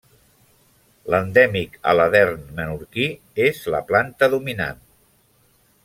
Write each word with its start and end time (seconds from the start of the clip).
L'endèmic 1.15 1.77
aladern 1.93 2.41
menorquí 2.61 3.05
és 3.47 3.63
la 3.77 3.83
planta 3.93 4.35
dominant. 4.37 4.83